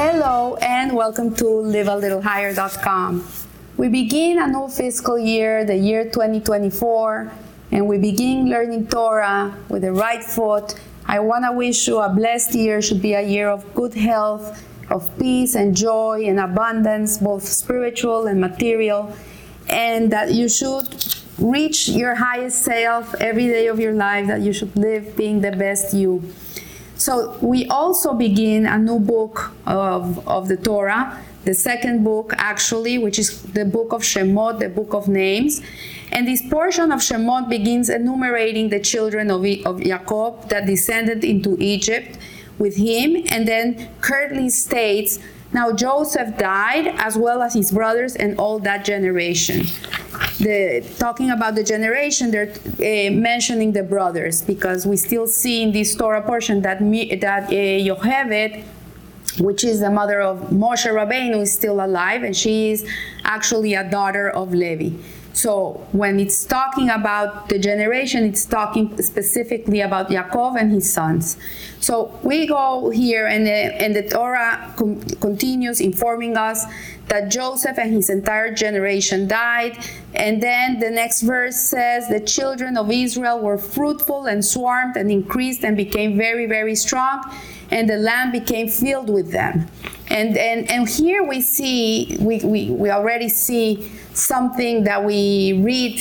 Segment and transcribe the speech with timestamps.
[0.00, 3.26] Hello and welcome to livealittlehigher.com.
[3.76, 7.32] We begin a new fiscal year, the year 2024,
[7.72, 10.76] and we begin learning Torah with the right foot.
[11.04, 14.64] I want to wish you a blessed year, should be a year of good health,
[14.88, 19.12] of peace and joy and abundance, both spiritual and material,
[19.68, 20.86] and that you should
[21.40, 25.50] reach your highest self every day of your life, that you should live being the
[25.50, 26.22] best you.
[26.98, 32.98] So we also begin a new book of, of the Torah, the second book actually,
[32.98, 35.62] which is the book of Shemot, the book of names.
[36.10, 41.56] And this portion of Shemot begins enumerating the children of, of Jacob that descended into
[41.60, 42.18] Egypt
[42.58, 45.20] with him, and then currently states,
[45.52, 49.66] now Joseph died, as well as his brothers and all that generation
[50.38, 55.72] the talking about the generation, they're uh, mentioning the brothers because we still see in
[55.72, 58.64] this Torah portion that that uh, Yocheved,
[59.40, 62.88] which is the mother of Moshe Rabbeinu, is still alive, and she is
[63.24, 64.96] actually a daughter of Levi.
[65.32, 71.36] So when it's talking about the generation, it's talking specifically about Yaakov and his sons.
[71.78, 76.64] So we go here, and the, and the Torah com- continues informing us
[77.08, 79.78] that Joseph and his entire generation died.
[80.14, 85.10] And then the next verse says, The children of Israel were fruitful and swarmed and
[85.10, 87.22] increased and became very, very strong,
[87.70, 89.68] and the land became filled with them.
[90.10, 96.00] And, and, and here we see, we, we, we already see something that we read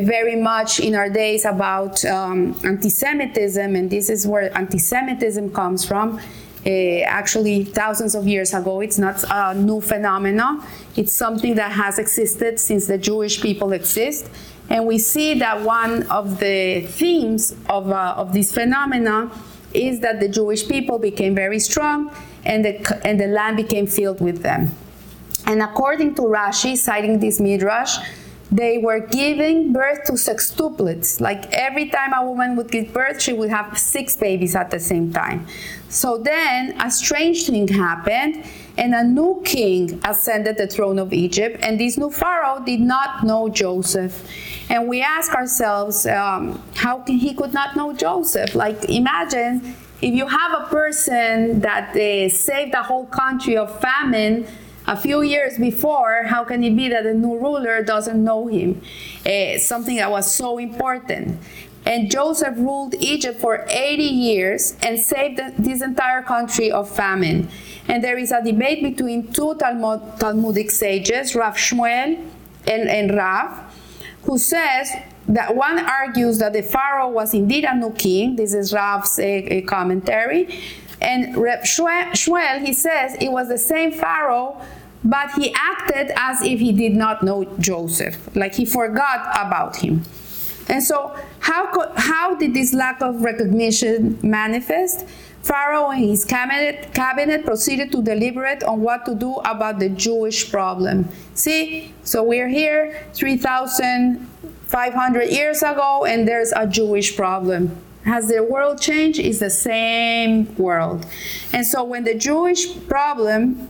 [0.00, 6.18] very much in our days about um, anti-Semitism, and this is where anti-Semitism comes from.
[6.64, 10.62] Uh, actually, thousands of years ago, it's not a new phenomenon.
[10.94, 14.30] It's something that has existed since the Jewish people exist,
[14.70, 19.30] and we see that one of the themes of uh, of this phenomena
[19.74, 24.20] is that the Jewish people became very strong, and the and the land became filled
[24.20, 24.70] with them.
[25.46, 27.96] And according to Rashi, citing this midrash,
[28.52, 31.20] they were giving birth to sextuplets.
[31.20, 34.78] Like every time a woman would give birth, she would have six babies at the
[34.78, 35.46] same time.
[35.88, 38.44] So then a strange thing happened,
[38.76, 43.24] and a new king ascended the throne of Egypt, and this new pharaoh did not
[43.24, 44.28] know Joseph.
[44.68, 48.54] And we ask ourselves, um, how can he could not know Joseph?
[48.54, 54.46] Like imagine if you have a person that uh, saved a whole country of famine
[54.92, 58.82] a few years before, how can it be that the new ruler doesn't know him?
[59.24, 61.40] Uh, something that was so important.
[61.84, 67.48] And Joseph ruled Egypt for 80 years and saved this entire country of famine.
[67.88, 72.22] And there is a debate between two Talmud, Talmudic sages, Rav Shmuel
[72.68, 73.48] and, and Rav,
[74.24, 74.92] who says
[75.26, 78.36] that one argues that the Pharaoh was indeed a new king.
[78.36, 80.60] This is Rav's uh, commentary.
[81.00, 84.60] And Reb Shmuel, he says it was the same Pharaoh,
[85.04, 90.02] but he acted as if he did not know Joseph, like he forgot about him.
[90.68, 95.06] And so, how, could, how did this lack of recognition manifest?
[95.42, 100.52] Pharaoh and his cabinet, cabinet proceeded to deliberate on what to do about the Jewish
[100.52, 101.08] problem.
[101.34, 107.76] See, so we're here 3,500 years ago, and there's a Jewish problem.
[108.04, 109.18] Has the world changed?
[109.18, 111.04] It's the same world.
[111.52, 113.68] And so when the Jewish problem,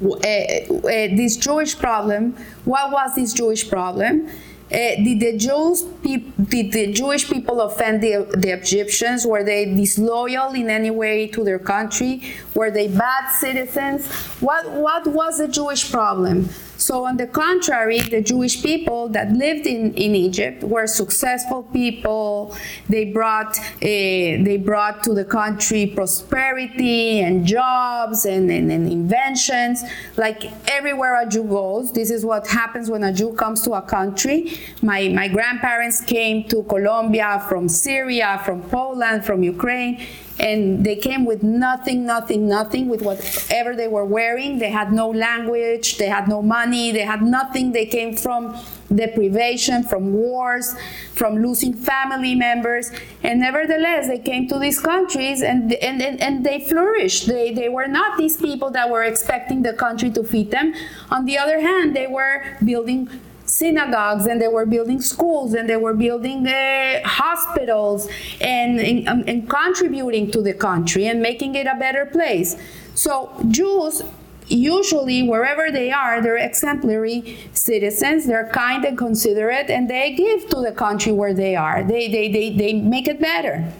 [0.00, 4.28] this Jewish problem, what was this Jewish problem?
[4.70, 9.26] Uh, did the Jews did the Jewish people offend the, the Egyptians?
[9.26, 12.34] Were they disloyal in any way to their country?
[12.54, 14.12] Were they bad citizens?
[14.40, 16.50] What what was the Jewish problem?
[16.88, 22.56] So, on the contrary, the Jewish people that lived in, in Egypt were successful people.
[22.88, 29.82] They brought, uh, they brought to the country prosperity and jobs and, and, and inventions.
[30.16, 33.82] Like everywhere a Jew goes, this is what happens when a Jew comes to a
[33.82, 34.58] country.
[34.80, 40.06] My, my grandparents came to Colombia from Syria, from Poland, from Ukraine
[40.38, 44.58] and they came with nothing, nothing, nothing, with whatever they were wearing.
[44.58, 47.72] They had no language, they had no money, they had nothing.
[47.72, 48.56] They came from
[48.94, 50.74] deprivation, from wars,
[51.14, 52.90] from losing family members,
[53.22, 57.26] and nevertheless, they came to these countries and, and, and, and they flourished.
[57.26, 60.72] They, they were not these people that were expecting the country to feed them.
[61.10, 63.10] On the other hand, they were building
[63.58, 68.08] synagogues and they were building schools and they were building uh, hospitals
[68.40, 72.56] and, and, um, and contributing to the country and making it a better place.
[72.94, 73.10] So
[73.48, 74.02] Jews
[74.50, 78.26] usually wherever they are they're exemplary citizens.
[78.26, 81.82] They're kind and considerate and they give to the country where they are.
[81.82, 83.70] They, they, they, they make it better.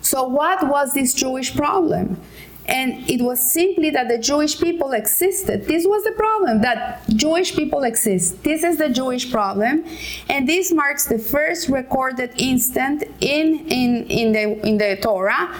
[0.00, 2.18] So what was this jewish problem
[2.68, 5.64] And it was simply that the Jewish people existed.
[5.64, 8.44] This was the problem that Jewish people exist.
[8.44, 9.86] This is the Jewish problem.
[10.28, 15.56] And this marks the first recorded instant in, in, in, the, in the Torah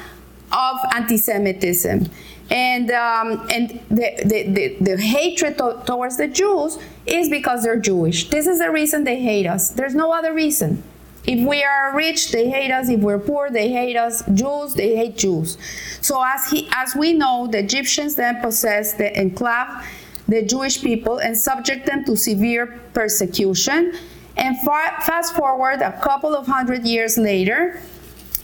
[0.52, 2.10] of anti Semitism.
[2.50, 7.80] And, um, and the, the, the, the hatred to, towards the Jews is because they're
[7.80, 8.28] Jewish.
[8.28, 9.70] This is the reason they hate us.
[9.70, 10.82] There's no other reason.
[11.34, 12.88] If we are rich, they hate us.
[12.88, 14.22] If we're poor, they hate us.
[14.32, 15.58] Jews, they hate Jews.
[16.00, 19.68] So as he, as we know, the Egyptians then possessed the enclave,
[20.26, 23.92] the Jewish people, and subject them to severe persecution.
[24.38, 24.56] And
[25.08, 27.82] fast forward a couple of hundred years later,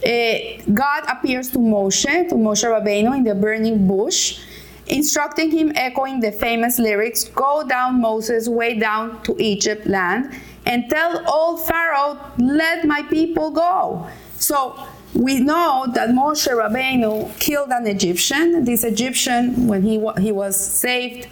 [0.05, 0.35] uh,
[0.83, 4.39] God appears to Moshe, to Moshe Rabbeinu in the burning bush,
[4.85, 10.23] instructing him, echoing the famous lyrics, "Go down, Moses, way down to Egypt land."
[10.65, 14.07] And tell old Pharaoh, let my people go.
[14.37, 18.65] So we know that Moshe Rabbeinu killed an Egyptian.
[18.65, 21.27] This Egyptian, when he, he was saved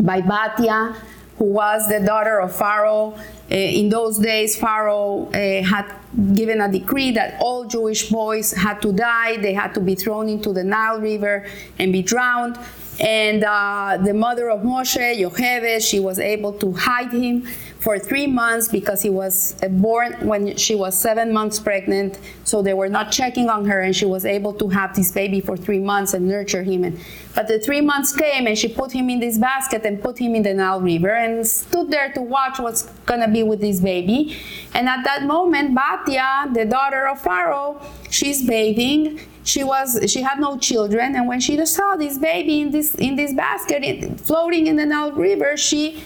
[0.00, 0.96] by Batia,
[1.38, 3.14] who was the daughter of Pharaoh.
[3.50, 5.92] Uh, in those days, Pharaoh uh, had
[6.34, 9.38] given a decree that all Jewish boys had to die.
[9.38, 11.46] They had to be thrown into the Nile River
[11.78, 12.58] and be drowned.
[13.00, 17.48] And uh, the mother of Moshe, Yocheved, she was able to hide him
[17.82, 22.16] for three months because he was born when she was seven months pregnant.
[22.44, 25.40] So they were not checking on her, and she was able to have this baby
[25.40, 26.84] for three months and nurture him.
[26.84, 27.00] And,
[27.34, 30.36] but the three months came, and she put him in this basket and put him
[30.36, 34.36] in the Nile River and stood there to watch what's gonna be with this baby.
[34.74, 37.80] And at that moment, Batia, the daughter of Pharaoh,
[38.10, 39.20] she's bathing.
[39.42, 43.16] She was she had no children, and when she saw this baby in this in
[43.16, 46.00] this basket floating in the Nile River, she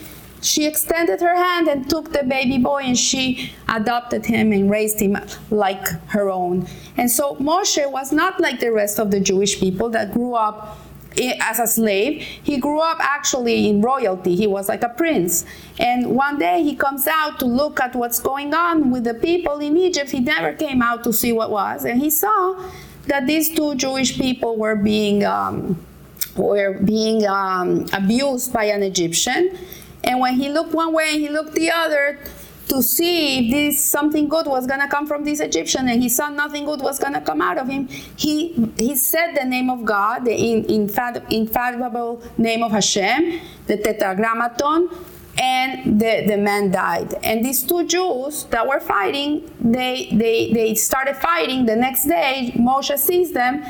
[0.46, 5.00] she extended her hand and took the baby boy and she adopted him and raised
[5.00, 5.18] him
[5.50, 6.66] like her own.
[6.96, 10.78] And so Moshe was not like the rest of the Jewish people that grew up
[11.40, 12.20] as a slave.
[12.20, 14.36] He grew up actually in royalty.
[14.36, 15.44] He was like a prince.
[15.78, 19.58] And one day he comes out to look at what's going on with the people
[19.58, 20.10] in Egypt.
[20.10, 21.84] He never came out to see what was.
[21.84, 22.70] And he saw
[23.06, 25.84] that these two Jewish people were being, um,
[26.36, 29.58] were being um, abused by an Egyptian.
[30.06, 32.18] And when he looked one way and he looked the other
[32.68, 36.28] to see if this something good was gonna come from this Egyptian, and he saw
[36.28, 40.24] nothing good was gonna come out of him, he he said the name of God,
[40.24, 40.34] the
[41.28, 44.90] infallible name of Hashem, the Tetragrammaton,
[45.38, 47.14] and the, the man died.
[47.22, 51.66] And these two Jews that were fighting, they, they, they started fighting.
[51.66, 53.64] The next day, Moshe sees them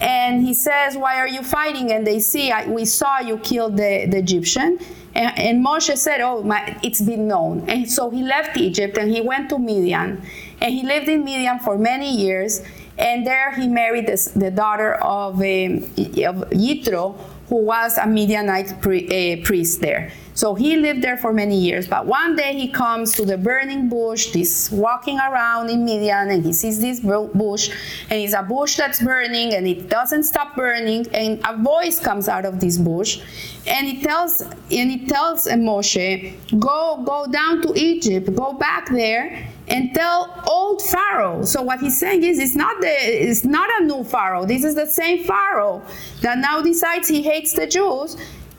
[0.00, 1.92] and he says, Why are you fighting?
[1.92, 4.78] And they see, We saw you kill the, the Egyptian.
[5.14, 7.68] And, and Moshe said, Oh, my, it's been known.
[7.68, 10.22] And so he left Egypt and he went to Midian.
[10.60, 12.62] And he lived in Midian for many years.
[12.98, 17.16] And there he married this, the daughter of, um, of Yitro,
[17.54, 20.10] who was a Midianite uh, priest there.
[20.34, 21.86] So he lived there for many years.
[21.86, 26.44] But one day he comes to the burning bush, this walking around in Midian, and
[26.44, 27.70] he sees this bush,
[28.10, 31.06] and it's a bush that's burning, and it doesn't stop burning.
[31.14, 33.20] And a voice comes out of this bush,
[33.68, 39.46] and it tells and it tells Moshe, "Go, go down to Egypt, go back there."
[39.68, 41.44] And tell old Pharaoh.
[41.44, 44.44] So what he's saying is it's not the it's not a new Pharaoh.
[44.44, 45.82] This is the same Pharaoh
[46.20, 48.16] that now decides he hates the Jews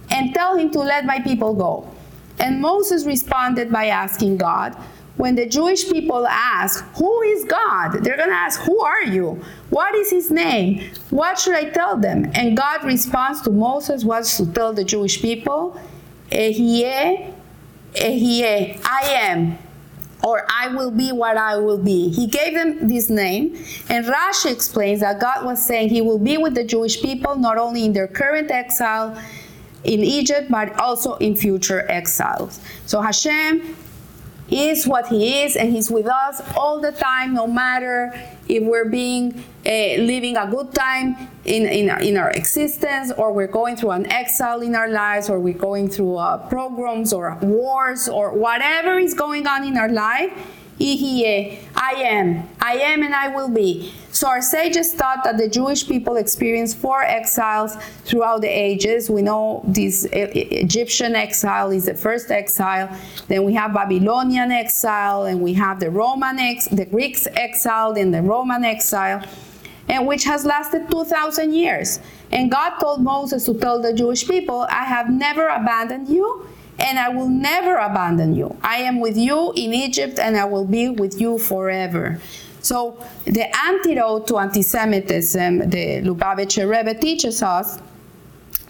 [0.09, 1.89] and tell him to let my people go.
[2.39, 4.75] And Moses responded by asking God,
[5.17, 8.03] when the Jewish people ask, Who is God?
[8.03, 9.41] They're going to ask, Who are you?
[9.69, 10.89] What is his name?
[11.09, 12.29] What should I tell them?
[12.33, 15.79] And God responds to Moses was to tell the Jewish people,
[16.31, 17.33] Ehyeh,
[17.93, 19.57] Ehyeh, I am,
[20.25, 22.09] or I will be what I will be.
[22.09, 23.55] He gave them this name,
[23.89, 27.59] and Rashi explains that God was saying he will be with the Jewish people not
[27.59, 29.15] only in their current exile
[29.83, 32.59] in Egypt, but also in future exiles.
[32.87, 33.75] So Hashem
[34.49, 38.89] is what He is, and He's with us all the time, no matter if we're
[38.89, 43.91] being uh, living a good time in, in, in our existence, or we're going through
[43.91, 48.99] an exile in our lives, or we're going through uh, pogroms or wars, or whatever
[48.99, 50.31] is going on in our life.
[50.79, 53.93] Ehyeh, I am, I am, and I will be.
[54.11, 59.09] So our sages thought that the Jewish people experienced four exiles throughout the ages.
[59.09, 62.89] We know this Egyptian exile is the first exile.
[63.27, 68.13] Then we have Babylonian exile, and we have the Roman ex, the Greeks exile, and
[68.13, 69.21] the Roman exile,
[69.87, 71.99] and which has lasted 2,000 years.
[72.31, 76.47] And God told Moses to tell the Jewish people, "I have never abandoned you."
[76.79, 78.55] And I will never abandon you.
[78.61, 82.19] I am with you in Egypt and I will be with you forever.
[82.61, 87.79] So the antidote to anti-Semitism, the Lubavitcher Rebbe teaches us,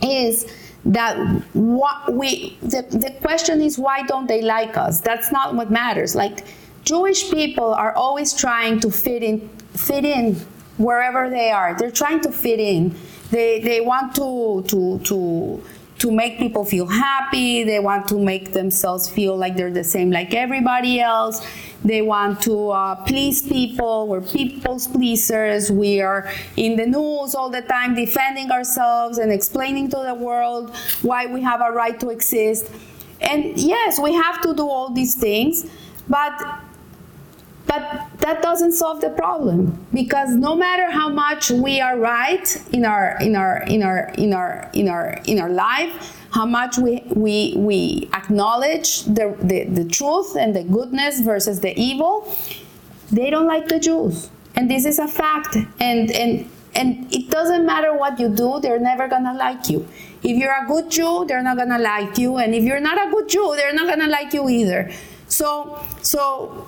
[0.02, 0.46] is
[0.86, 1.18] that
[1.54, 5.00] what we the, the question is why don't they like us?
[5.00, 6.14] That's not what matters.
[6.16, 6.46] Like
[6.84, 10.36] Jewish people are always trying to fit in fit in
[10.78, 11.76] wherever they are.
[11.78, 12.96] They're trying to fit in.
[13.32, 15.64] They they want to to to
[16.00, 17.64] to make people feel happy.
[17.64, 21.46] They want to make themselves feel like they're the same like everybody else.
[21.84, 24.08] They want to uh, please people.
[24.08, 25.72] We're people's pleasers.
[25.72, 30.76] We are in the news all the time defending ourselves and explaining to the world
[31.02, 32.70] why we have a right to exist.
[33.22, 35.66] And yes, we have to do all these things,
[36.10, 36.34] but
[37.66, 42.86] but that doesn't solve the problem because no matter how much we are right in
[42.86, 47.02] our in our in our in our in our in our life, how much we
[47.16, 52.32] we we acknowledge the, the, the truth and the goodness versus the evil,
[53.12, 54.30] they don't like the Jews.
[54.56, 55.56] And this is a fact.
[55.80, 59.88] And and and it doesn't matter what you do, they're never gonna like you.
[60.24, 62.38] If you're a good Jew, they're not gonna like you.
[62.38, 64.92] And if you're not a good Jew, they're not gonna like you either.
[65.28, 66.68] So so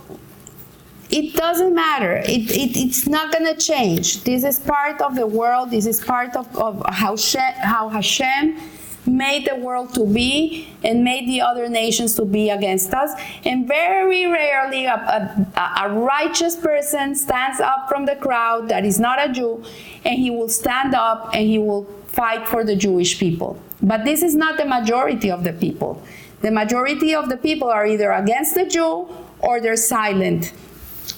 [1.10, 2.18] it doesn't matter.
[2.18, 4.24] It, it, it's not going to change.
[4.24, 5.72] This is part of the world.
[5.72, 8.58] This is part of, of how, She, how Hashem
[9.06, 13.20] made the world to be and made the other nations to be against us.
[13.46, 19.00] And very rarely a, a, a righteous person stands up from the crowd that is
[19.00, 19.64] not a Jew
[20.04, 23.62] and he will stand up and he will fight for the Jewish people.
[23.82, 26.04] But this is not the majority of the people.
[26.42, 29.08] The majority of the people are either against the Jew
[29.40, 30.52] or they're silent.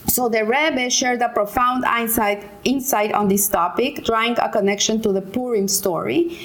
[0.09, 5.13] So the Rebbe shared a profound insight, insight on this topic, drawing a connection to
[5.13, 6.35] the Purim story.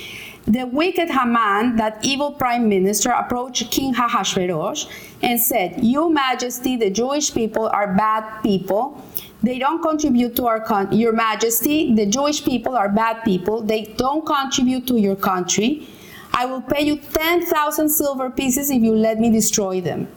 [0.47, 4.87] The wicked Haman, that evil prime minister, approached King Ahasuerus
[5.23, 9.01] and said, "Your Majesty, the Jewish people are bad people.
[9.43, 10.99] They don't contribute to our country.
[10.99, 13.63] Your Majesty, the Jewish people are bad people.
[13.63, 15.89] They don't contribute to your country.
[16.35, 20.09] I will pay you 10,000 silver pieces if you let me destroy them."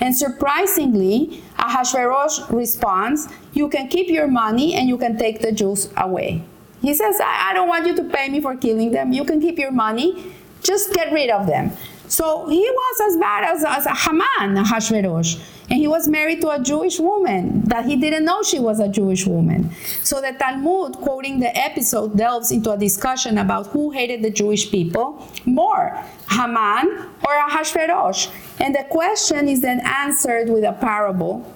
[0.00, 5.90] And surprisingly, Ahasuerus responds, You can keep your money and you can take the Jews
[5.96, 6.42] away.
[6.80, 9.12] He says, I, I don't want you to pay me for killing them.
[9.12, 11.72] You can keep your money, just get rid of them.
[12.08, 15.38] So he was as bad as, as Haman, Ahasuerus.
[15.70, 18.88] And he was married to a Jewish woman that he didn't know she was a
[18.88, 19.70] Jewish woman.
[20.02, 24.72] So the Talmud, quoting the episode, delves into a discussion about who hated the Jewish
[24.72, 25.96] people more,
[26.28, 28.28] Haman or Ahasuerus.
[28.60, 31.50] And the question is then answered with a parable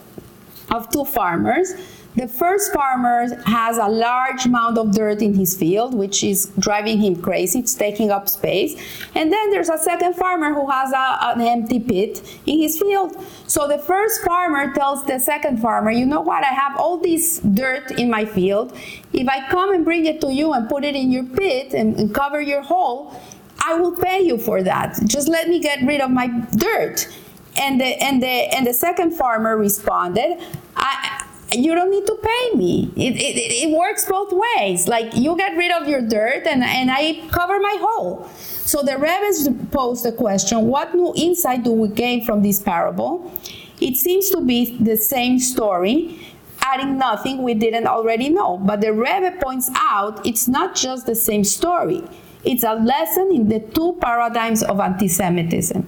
[0.70, 1.75] of two farmers
[2.16, 7.00] the first farmer has a large amount of dirt in his field, which is driving
[7.00, 7.58] him crazy.
[7.58, 8.80] It's taking up space.
[9.16, 13.16] And then there's a second farmer who has a, an empty pit in his field.
[13.49, 17.40] So the first farmer tells the second farmer, you know what, I have all this
[17.40, 18.76] dirt in my field.
[19.12, 21.99] If I come and bring it to you and put it in your pit and,
[21.99, 23.20] and cover your hole,
[23.66, 24.99] I will pay you for that.
[25.06, 27.09] Just let me get rid of my dirt.
[27.56, 30.42] And the, and the, and the second farmer responded,
[30.76, 32.92] I, you don't need to pay me.
[32.97, 34.88] It, it, it works both ways.
[34.88, 38.28] Like you get rid of your dirt and, and I cover my hole.
[38.37, 43.33] So the rabbis posed the question, what new insight do we gain from this parable?
[43.80, 48.59] It seems to be the same story, adding nothing we didn't already know.
[48.59, 52.02] But the Rebbe points out it's not just the same story.
[52.44, 55.86] It's a lesson in the two paradigms of anti-Semitism.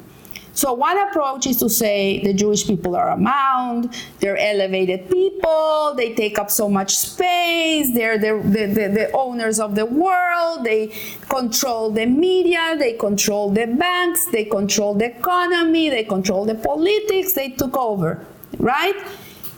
[0.56, 5.92] So one approach is to say the Jewish people are a mound, they're elevated people,
[5.94, 10.64] they take up so much space, they're the, the, the, the owners of the world,
[10.64, 10.94] they
[11.28, 17.34] control the media, they control the banks, they control the economy, they control the politics,
[17.34, 18.24] they took over,
[18.58, 18.96] right?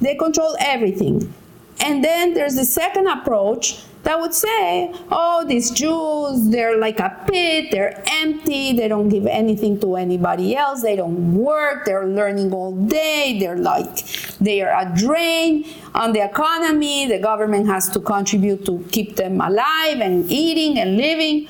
[0.00, 1.33] They control everything.
[1.78, 7.15] And then there's the second approach that would say, oh, these Jews, they're like a
[7.29, 12.50] pit, they're empty, they don't give anything to anybody else, they don't work, they're learning
[12.55, 14.07] all day, they're like,
[14.38, 19.43] they are a drain on the economy, the government has to contribute to keep them
[19.43, 21.47] alive and eating and living.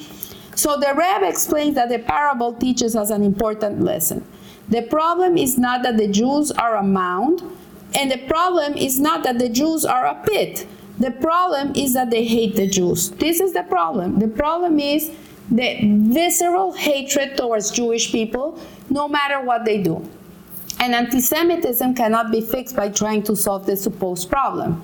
[0.56, 4.24] So the Rebbe explains that the parable teaches us an important lesson.
[4.68, 7.40] The problem is not that the Jews are a mound,
[7.94, 10.66] and the problem is not that the Jews are a pit.
[10.98, 13.10] The problem is that they hate the Jews.
[13.10, 14.18] This is the problem.
[14.18, 15.10] The problem is
[15.50, 20.08] the visceral hatred towards Jewish people, no matter what they do.
[20.80, 24.82] And anti Semitism cannot be fixed by trying to solve the supposed problem.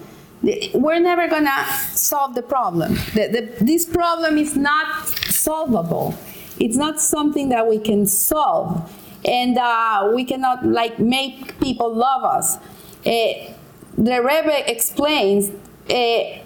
[0.75, 2.95] We're never going to solve the problem.
[3.15, 6.15] The, the, this problem is not solvable.
[6.61, 8.93] It's not something that we can solve.
[9.25, 12.57] And uh, we cannot like make people love us.
[13.07, 13.55] Uh,
[13.97, 15.51] the Rebbe explains
[15.91, 16.45] uh,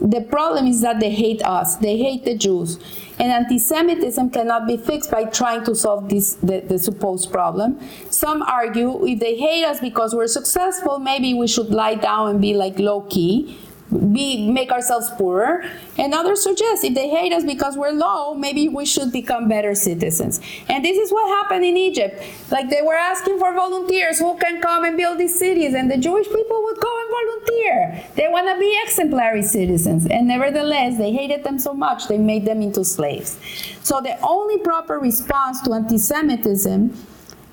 [0.00, 2.78] the problem is that they hate us, they hate the Jews.
[3.18, 7.78] And anti Semitism cannot be fixed by trying to solve this, the, the supposed problem.
[8.10, 12.40] Some argue if they hate us because we're successful, maybe we should lie down and
[12.40, 13.58] be like low key
[13.92, 15.64] be make ourselves poorer
[15.98, 19.74] and others suggest if they hate us because we're low maybe we should become better
[19.74, 20.40] citizens.
[20.68, 22.22] And this is what happened in egypt.
[22.50, 25.98] Like they were asking for volunteers who can come and build these cities and the
[25.98, 28.04] jewish people would go and volunteer.
[28.14, 32.44] They want to be exemplary citizens and nevertheless they hated them so much they made
[32.44, 33.38] them into slaves.
[33.82, 36.96] So the only proper response to anti-semitism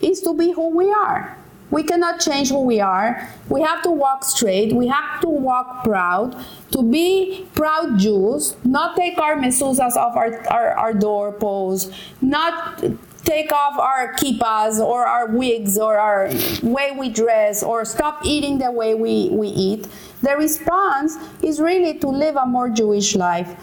[0.01, 1.38] is to be who we are
[1.71, 3.29] we cannot change who we are.
[3.47, 4.73] We have to walk straight.
[4.73, 6.35] We have to walk proud.
[6.71, 12.83] To be proud Jews, not take our mezuzahs off our, our, our doorposts, not
[13.23, 16.29] take off our kippas or our wigs or our
[16.63, 19.87] way we dress or stop eating the way we, we eat.
[20.21, 23.55] The response is really to live a more Jewish life.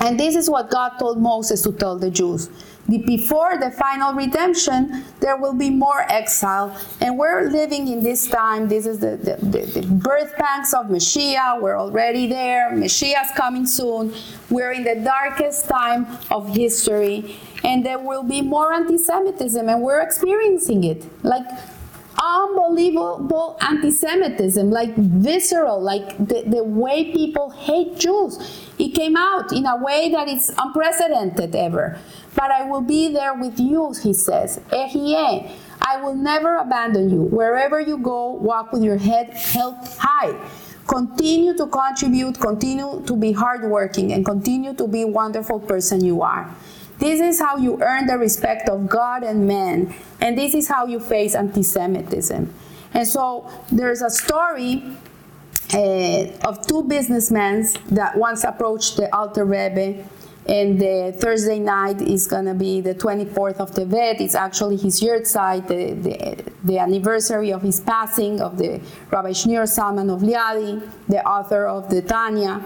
[0.00, 2.50] And this is what God told Moses to tell the Jews
[2.88, 6.76] before the final redemption, there will be more exile.
[7.00, 8.68] And we're living in this time.
[8.68, 11.60] This is the, the, the, the birth pangs of Mashiach.
[11.60, 12.70] We're already there.
[12.72, 14.14] Mashiach's coming soon.
[14.50, 17.36] We're in the darkest time of history.
[17.64, 21.04] And there will be more anti Semitism, and we're experiencing it.
[21.24, 21.46] Like,
[22.22, 28.65] unbelievable anti-Semitism, like visceral, like the, the way people hate Jews.
[28.78, 31.98] It came out in a way that is unprecedented ever.
[32.34, 34.60] But I will be there with you, he says.
[34.70, 35.56] Ehyeh, eh.
[35.80, 37.22] I will never abandon you.
[37.22, 40.36] Wherever you go, walk with your head held high.
[40.86, 46.54] Continue to contribute, continue to be hardworking, and continue to be wonderful person you are.
[46.98, 50.86] This is how you earn the respect of God and men, and this is how
[50.86, 52.52] you face anti Semitism.
[52.94, 54.82] And so there's a story
[55.74, 60.04] uh, of two businessmen that once approached the Alter Rebbe
[60.48, 64.20] and the Thursday night is going to be the 24th of Tevet.
[64.20, 69.64] It's actually his yahrzeit, the, the, the, anniversary of his passing of the Rabbi Shneur
[69.64, 72.62] Zalman of Liadi, the author of the Tanya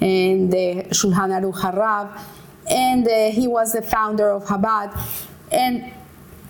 [0.00, 2.20] and the Shulchan Aruch Harav,
[2.68, 4.92] and uh, he was the founder of Chabad.
[5.50, 5.92] And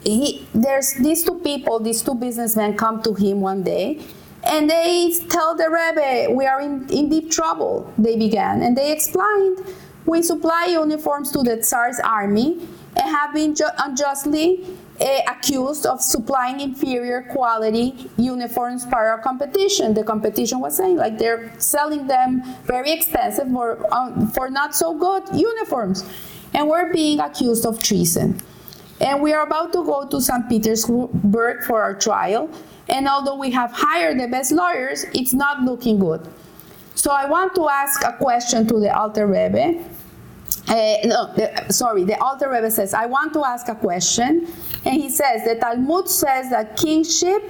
[0.03, 4.01] he, there's these two people, these two businessmen come to him one day,
[4.46, 8.62] and they tell the Rebbe, we are in, in deep trouble, they began.
[8.62, 9.61] And they explained
[10.07, 14.66] we supply uniforms to the Tsar's army and have been unjustly
[15.00, 19.94] uh, accused of supplying inferior quality uniforms for our competition.
[19.94, 24.94] The competition was saying like they're selling them very expensive for, um, for not so
[24.94, 26.04] good uniforms.
[26.52, 28.40] And we're being accused of treason.
[29.00, 30.48] And we are about to go to St.
[30.48, 32.48] Petersburg for our trial.
[32.88, 36.27] And although we have hired the best lawyers, it's not looking good.
[36.94, 39.85] So I want to ask a question to the Alter Rebbe
[40.68, 44.49] uh, no, the, sorry, the Alter Rebbe says, I want to ask a question.
[44.85, 47.42] And he says, the Talmud says that kingship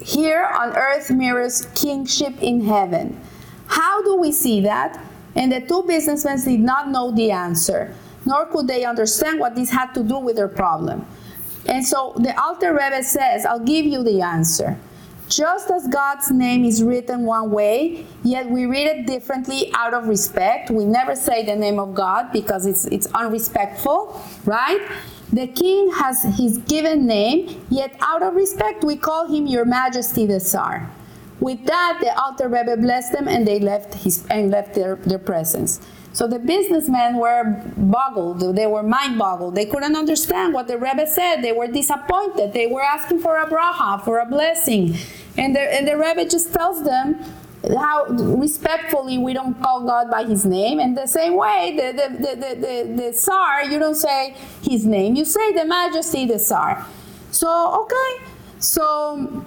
[0.00, 3.20] here on earth mirrors kingship in heaven.
[3.66, 5.02] How do we see that?
[5.34, 9.70] And the two businessmen did not know the answer, nor could they understand what this
[9.70, 11.06] had to do with their problem.
[11.66, 14.78] And so the Alter Rebbe says, I'll give you the answer.
[15.28, 20.06] Just as God's name is written one way, yet we read it differently out of
[20.06, 20.70] respect.
[20.70, 24.86] We never say the name of God because it's, it's unrespectful, right?
[25.32, 30.26] The king has his given name, yet out of respect we call him Your Majesty
[30.26, 30.90] the Tsar.
[31.40, 35.18] With that, the Alter Rebbe blessed them and they left his and left their, their
[35.18, 35.80] presence.
[36.14, 39.56] So the businessmen were boggled, they were mind boggled.
[39.56, 41.42] They couldn't understand what the Rebbe said.
[41.42, 42.52] They were disappointed.
[42.52, 44.96] They were asking for a bracha, for a blessing.
[45.36, 47.20] And the, and the Rebbe just tells them
[47.68, 50.78] how respectfully we don't call God by his name.
[50.78, 54.86] And the same way, the, the, the, the, the, the Tsar, you don't say his
[54.86, 56.86] name, you say the Majesty, the Tsar.
[57.32, 58.24] So, okay.
[58.60, 59.44] So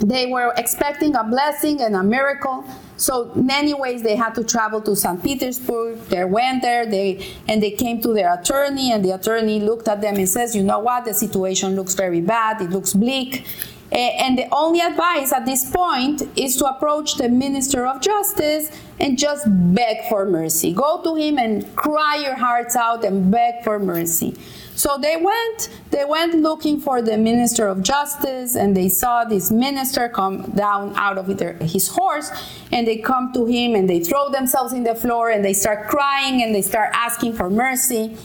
[0.00, 2.64] they were expecting a blessing and a miracle.
[3.02, 5.20] So many ways they had to travel to St.
[5.20, 5.98] Petersburg.
[6.06, 10.00] They went there, they and they came to their attorney, and the attorney looked at
[10.00, 11.04] them and says, "You know what?
[11.04, 12.62] The situation looks very bad.
[12.62, 13.44] It looks bleak."
[13.90, 19.18] And the only advice at this point is to approach the Minister of Justice and
[19.18, 20.72] just beg for mercy.
[20.72, 24.34] Go to him and cry your hearts out and beg for mercy.
[24.74, 29.50] So they went, they went looking for the minister of justice, and they saw this
[29.50, 32.30] minister come down out of their, his horse,
[32.72, 35.88] and they come to him and they throw themselves in the floor and they start
[35.88, 38.16] crying and they start asking for mercy.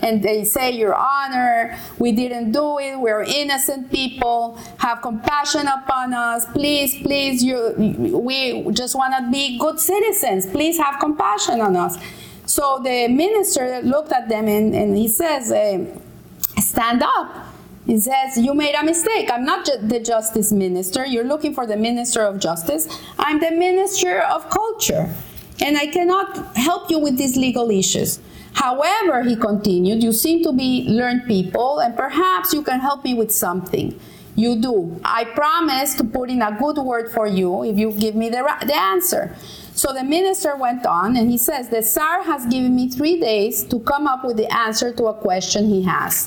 [0.00, 2.98] and they say, Your Honor, we didn't do it.
[2.98, 4.58] We're innocent people.
[4.78, 6.46] Have compassion upon us.
[6.52, 7.74] Please, please, you,
[8.16, 10.46] we just want to be good citizens.
[10.46, 11.98] Please have compassion on us.
[12.48, 15.84] So the minister looked at them and, and he says, uh,
[16.60, 17.46] Stand up.
[17.86, 19.30] He says, You made a mistake.
[19.30, 21.04] I'm not ju- the justice minister.
[21.04, 22.88] You're looking for the minister of justice.
[23.18, 25.14] I'm the minister of culture.
[25.60, 28.18] And I cannot help you with these legal issues.
[28.54, 33.12] However, he continued, you seem to be learned people, and perhaps you can help me
[33.12, 33.98] with something.
[34.36, 35.00] You do.
[35.04, 38.42] I promise to put in a good word for you if you give me the,
[38.42, 39.36] ra- the answer.
[39.78, 43.62] So the minister went on and he says, The Tsar has given me three days
[43.66, 46.26] to come up with the answer to a question he has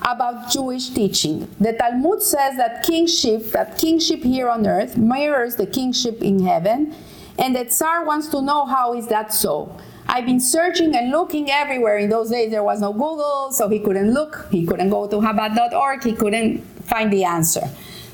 [0.00, 1.46] about Jewish teaching.
[1.60, 6.94] The Talmud says that kingship, that kingship here on earth mirrors the kingship in heaven,
[7.38, 9.76] and the Tsar wants to know how is that so.
[10.06, 11.98] I've been searching and looking everywhere.
[11.98, 14.46] In those days, there was no Google, so he couldn't look.
[14.50, 16.02] He couldn't go to Chabad.org.
[16.02, 17.68] He couldn't find the answer.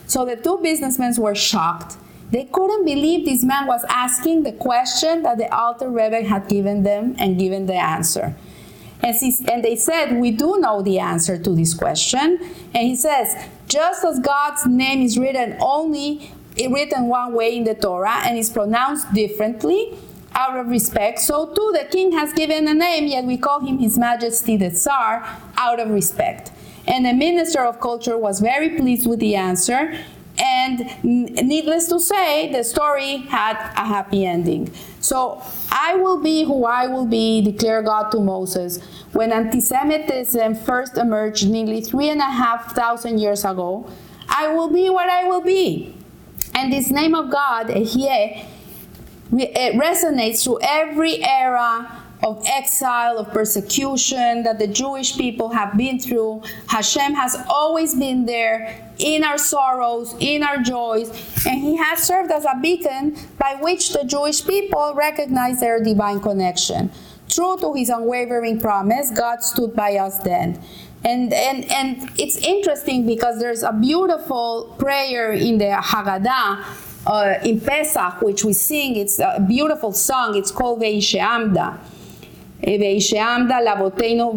[0.08, 1.96] So the two businessmen were shocked.
[2.30, 6.84] They couldn't believe this man was asking the question that the Alter Rebbe had given
[6.84, 8.36] them and given the answer.
[9.02, 9.16] And,
[9.48, 12.38] and they said, We do know the answer to this question.
[12.74, 17.64] And he says, Just as God's name is written only eh, written one way in
[17.64, 19.98] the Torah and is pronounced differently
[20.32, 23.78] out of respect, so too the king has given a name, yet we call him
[23.78, 26.52] His Majesty the Tsar out of respect.
[26.86, 29.98] And the minister of culture was very pleased with the answer.
[30.60, 34.72] And needless to say, the story had a happy ending.
[35.00, 38.78] So, I will be who I will be, declared God to Moses.
[39.12, 43.88] When anti Semitism first emerged nearly three and a half thousand years ago,
[44.28, 45.94] I will be what I will be.
[46.54, 48.44] And this name of God, Ehyeh,
[49.32, 55.98] it resonates through every era of exile, of persecution that the Jewish people have been
[55.98, 56.42] through.
[56.66, 61.08] Hashem has always been there in our sorrows, in our joys,
[61.46, 66.20] and He has served as a beacon by which the Jewish people recognize their divine
[66.20, 66.90] connection.
[67.28, 70.60] True to His unwavering promise, God stood by us then.
[71.02, 76.64] And, and, and it's interesting because there's a beautiful prayer in the Haggadah
[77.06, 78.96] uh, in Pesach, which we sing.
[78.96, 80.36] It's a beautiful song.
[80.36, 81.78] It's called Veisheamda.
[82.62, 84.34] Veisheamda Lavotenu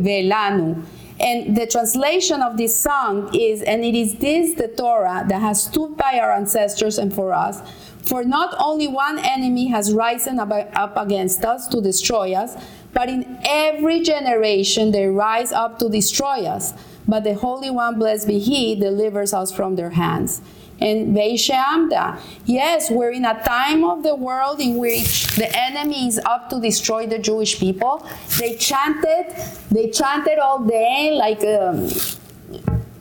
[0.00, 0.82] Velanu.
[1.20, 5.64] And the translation of this song is, and it is this the Torah that has
[5.64, 7.60] stood by our ancestors and for us.
[8.02, 12.56] For not only one enemy has risen up against us to destroy us,
[12.92, 16.74] but in every generation they rise up to destroy us.
[17.06, 20.40] But the Holy One, blessed be He, delivers us from their hands
[20.82, 22.18] and Veisheamda.
[22.44, 26.60] Yes, we're in a time of the world in which the enemy is up to
[26.60, 28.06] destroy the Jewish people.
[28.38, 29.34] They chanted,
[29.70, 31.86] they chanted all day like um,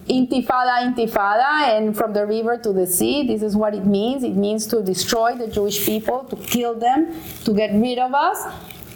[0.08, 3.26] intifada, intifada, and from the river to the sea.
[3.26, 4.24] This is what it means.
[4.24, 7.16] It means to destroy the Jewish people, to kill them,
[7.46, 8.38] to get rid of us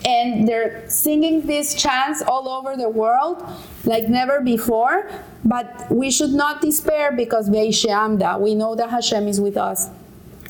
[0.05, 3.43] and they're singing these chants all over the world
[3.85, 5.09] like never before.
[5.43, 9.89] But we should not despair because Veisheamda, we know that Hashem is with us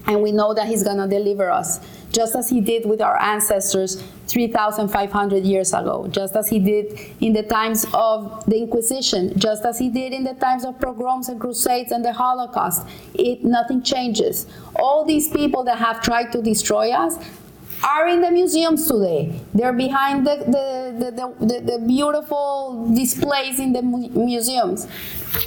[0.07, 1.79] and we know that He's to deliver us,
[2.11, 7.33] just as He did with our ancestors 3,500 years ago, just as He did in
[7.33, 11.39] the times of the Inquisition, just as He did in the times of pogroms and
[11.39, 12.85] crusades and the Holocaust.
[13.13, 14.47] It, nothing changes.
[14.75, 17.17] All these people that have tried to destroy us
[17.83, 19.39] are in the museums today.
[19.53, 21.11] They're behind the, the,
[21.45, 24.87] the, the, beautiful displays in the mu- museums.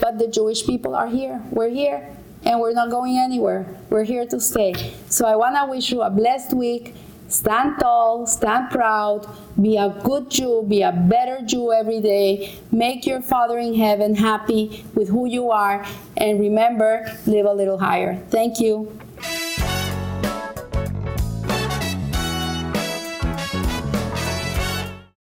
[0.01, 1.43] But the Jewish people are here.
[1.51, 2.14] We're here.
[2.45, 3.67] And we're not going anywhere.
[3.91, 4.95] We're here to stay.
[5.09, 6.95] So I want to wish you a blessed week.
[7.29, 9.29] Stand tall, stand proud,
[9.61, 12.59] be a good Jew, be a better Jew every day.
[12.73, 15.85] Make your Father in heaven happy with who you are.
[16.17, 18.17] And remember, live a little higher.
[18.31, 18.99] Thank you.